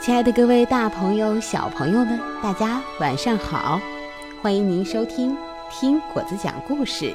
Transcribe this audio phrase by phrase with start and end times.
[0.00, 3.78] 亲爱的各位大朋友、小朋友们，大家晚上好！
[4.40, 5.32] 欢迎您收听
[5.70, 7.14] 《听果子讲故事》，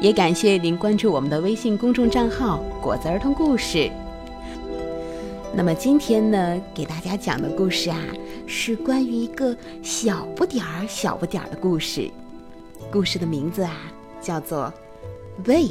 [0.00, 3.92] 也感谢您关注我们的微信公众账号“果子儿童故事”。
[5.54, 8.00] 那么今天呢，给大家讲的故事啊，
[8.46, 12.10] 是关于一个小不点儿、小不点儿的故事。
[12.90, 13.76] 故事的名字啊，
[14.22, 14.72] 叫做
[15.46, 15.68] 《喂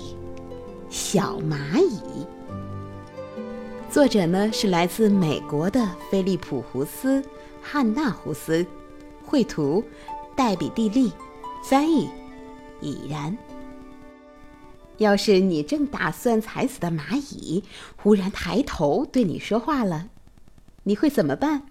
[0.91, 1.97] 小蚂蚁》。
[3.93, 7.23] 作者呢是来自美国的菲利普·胡斯、
[7.61, 8.65] 汉娜·胡斯，
[9.23, 9.83] 绘图
[10.35, 11.11] 黛比·蒂利，
[11.63, 12.09] 翻译
[12.81, 13.37] 已然。
[14.97, 17.63] 要是你正打算踩死的蚂蚁
[17.95, 20.09] 忽然抬头对你说话了，
[20.85, 21.67] 你会怎么办？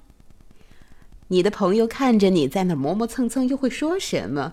[1.27, 4.53] 你的朋友看着你在那磨磨蹭蹭，又会说什么？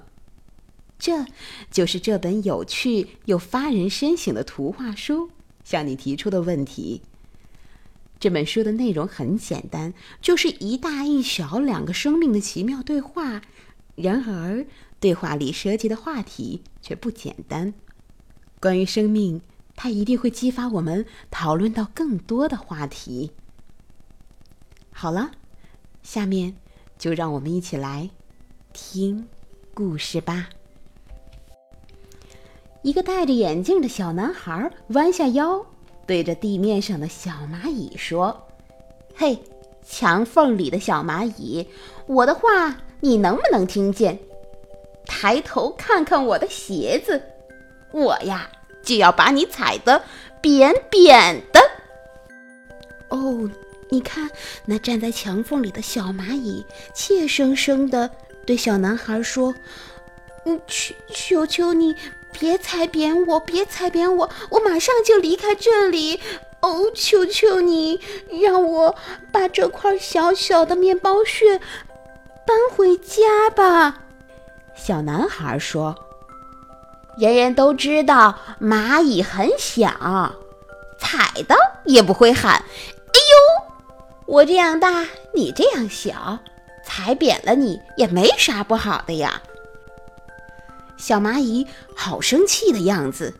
[0.98, 1.24] 这
[1.70, 5.30] 就是这本有趣又发人深省的图画书
[5.64, 7.04] 向你提出的问题。
[8.20, 13.42] 这本书的内容很简单，就是一大一小两个生命的奇妙对话。
[13.96, 14.66] 然而，
[15.00, 17.74] 对话里涉及的话题却不简单。
[18.60, 19.42] 关于生命，
[19.76, 23.32] 它一定会激发我们讨论到更多的话题。
[24.92, 25.32] 好了，
[26.04, 26.56] 下面
[26.98, 28.10] 就让我们一起来
[28.74, 29.28] 听
[29.74, 30.50] 故事吧。
[32.82, 35.66] 一个戴着眼镜的小男孩弯下腰。
[36.10, 38.48] 对着地面上的小蚂蚁说
[39.16, 39.38] ：“嘿，
[39.88, 41.68] 墙缝里的小蚂蚁，
[42.08, 44.18] 我的话你能不能听见？
[45.06, 47.22] 抬头看看我的鞋子，
[47.92, 48.50] 我呀
[48.82, 50.02] 就要把你踩得
[50.42, 51.62] 扁扁的。”
[53.10, 53.48] 哦，
[53.92, 54.28] 你看
[54.66, 58.10] 那站在墙缝里的小蚂蚁，怯生生地
[58.48, 59.54] 对小男孩说
[60.46, 61.96] ：“嗯，求求求你。”
[62.32, 63.40] 别踩扁我！
[63.40, 64.30] 别踩扁我！
[64.50, 66.20] 我马上就离开这里！
[66.62, 68.02] 哦，求求你，
[68.42, 68.96] 让我
[69.32, 71.58] 把这块小小的面包屑
[72.46, 74.02] 搬回家吧。
[74.76, 75.96] 小男孩说
[77.18, 79.90] ：“人人都知道蚂蚁很小，
[81.00, 81.56] 踩的
[81.86, 82.54] 也不会喊。
[82.54, 83.74] 哎呦，
[84.26, 86.40] 我这样大，你这样小，
[86.84, 89.42] 踩扁了你也没啥不好的呀。”
[91.00, 91.66] 小蚂蚁
[91.96, 93.34] 好生气的样子，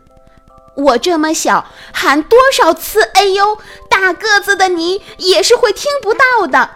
[0.74, 6.70] 我这么小，喊多少次“哎呦”，大个子的你也是会听不到的。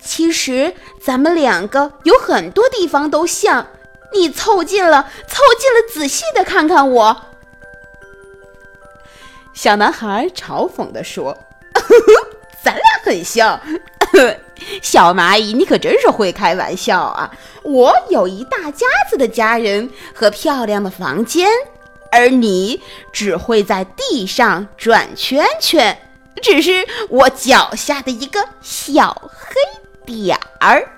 [0.00, 3.68] 其实咱们两个有很多地方都像，
[4.14, 7.24] 你凑近了，凑近了，仔细的看看我。
[9.52, 11.36] 小男孩嘲讽地说
[12.64, 13.60] ：“咱俩很像。
[14.80, 17.30] ”小蚂蚁，你可真是会开玩笑啊！
[17.64, 21.48] 我有一大家子的家人和漂亮的房间，
[22.10, 22.80] 而你
[23.12, 25.96] 只会在地上转圈圈，
[26.42, 29.54] 只是我脚下的一个小黑
[30.04, 30.88] 点儿。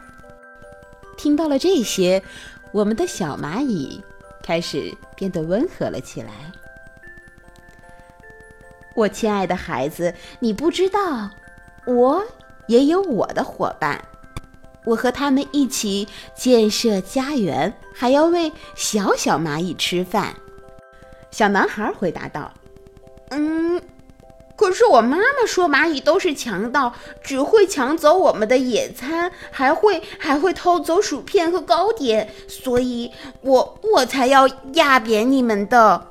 [1.17, 2.23] 听到了这些，
[2.73, 4.03] 我们的小蚂蚁
[4.43, 6.31] 开始变得温和了起来。
[8.95, 11.31] 我亲爱的孩子，你不知道，
[11.87, 12.25] 我。
[12.67, 14.03] 也有我的伙伴，
[14.85, 16.07] 我和他们一起
[16.37, 20.35] 建设家园，还要喂小小蚂蚁吃饭。
[21.31, 22.53] 小男孩回答道
[23.31, 23.81] ：“嗯，
[24.57, 36.09] 可是我妈妈说蚂蚁都是强盗，只会抢走我们的野餐，还会还会偷走薯片和糕点，所以我我才要压扁你们的。”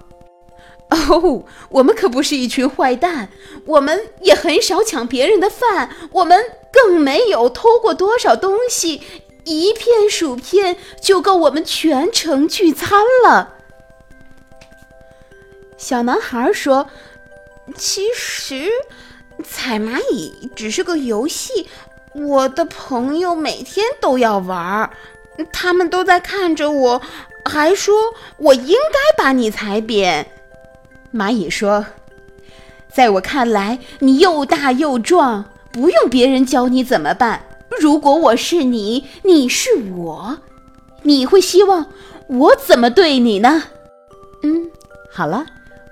[0.93, 3.29] 哦，我们可不是一群坏蛋，
[3.65, 9.01] 我们也很少抢别人的饭，我们更没有偷过多少东西，
[9.43, 13.55] 一片薯片就够我们全城聚餐了。
[15.77, 16.87] 小男孩说
[17.75, 18.69] ：“其实
[19.43, 21.67] 踩蚂蚁只是个游戏，
[22.13, 24.89] 我的朋友每天都要玩，
[25.51, 27.01] 他们都在看着我，
[27.45, 30.27] 还说我应该把你踩扁。”
[31.13, 31.85] 蚂蚁说
[32.91, 37.43] ：“在我看来，你又大又壮，不用别人教你怎么办。
[37.79, 40.39] 如果我是你，你是我，
[41.03, 41.85] 你会希望
[42.27, 43.63] 我怎么对你呢？”
[44.41, 44.69] 嗯，
[45.11, 45.45] 好了，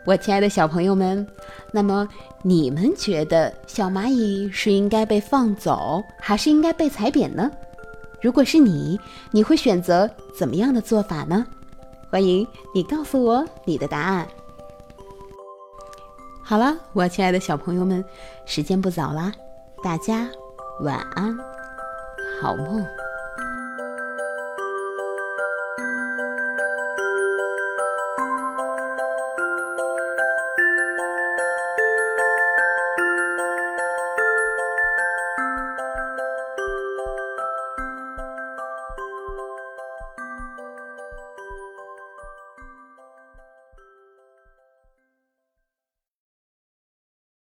[0.06, 1.25] 我亲爱的小朋友们，
[1.71, 2.07] 那么
[2.41, 7.50] 你们觉得小蚂蚁是应该被放走，还是应该被踩扁呢？
[8.19, 9.00] 如果是你，
[9.31, 11.45] 你会选择怎么样的做法呢？
[12.09, 14.27] 欢迎你告诉我你的答案。
[16.51, 18.03] 好了，我亲爱的小朋友们，
[18.44, 19.31] 时间不早啦，
[19.81, 20.27] 大家
[20.81, 21.33] 晚安，
[22.42, 22.86] 好梦。